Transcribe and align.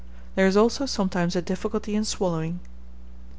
There 0.33 0.47
is 0.47 0.57
also 0.57 0.87
sometimes 0.87 1.35
a 1.35 1.43
difficulty 1.43 1.93
in 1.95 2.05
swallowing. 2.05 2.59